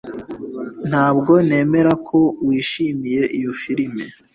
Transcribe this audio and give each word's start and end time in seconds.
Ntabwo 0.89 1.33
nemera 1.47 1.93
ko 2.07 2.19
wishimiye 2.45 3.21
iyo 3.37 3.51
firime 3.61 4.05